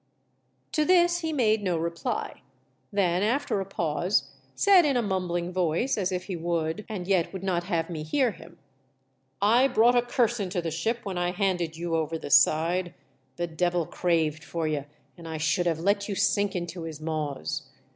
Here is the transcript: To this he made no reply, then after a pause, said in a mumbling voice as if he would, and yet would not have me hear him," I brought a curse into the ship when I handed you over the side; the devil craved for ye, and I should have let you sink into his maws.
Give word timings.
To 0.71 0.83
this 0.83 1.19
he 1.19 1.31
made 1.31 1.61
no 1.61 1.77
reply, 1.77 2.41
then 2.91 3.21
after 3.21 3.61
a 3.61 3.65
pause, 3.67 4.31
said 4.55 4.83
in 4.83 4.97
a 4.97 5.01
mumbling 5.03 5.53
voice 5.53 5.95
as 5.95 6.11
if 6.11 6.23
he 6.23 6.35
would, 6.35 6.85
and 6.89 7.05
yet 7.05 7.31
would 7.31 7.43
not 7.43 7.65
have 7.65 7.87
me 7.87 8.01
hear 8.01 8.31
him," 8.31 8.57
I 9.59 9.67
brought 9.67 9.95
a 9.95 10.01
curse 10.01 10.39
into 10.39 10.59
the 10.59 10.71
ship 10.71 11.01
when 11.03 11.19
I 11.19 11.29
handed 11.29 11.77
you 11.77 11.95
over 11.95 12.17
the 12.17 12.31
side; 12.31 12.95
the 13.35 13.45
devil 13.45 13.85
craved 13.85 14.43
for 14.43 14.67
ye, 14.67 14.85
and 15.19 15.27
I 15.27 15.37
should 15.37 15.67
have 15.67 15.77
let 15.77 16.09
you 16.09 16.15
sink 16.15 16.55
into 16.55 16.81
his 16.81 16.99
maws. 16.99 17.69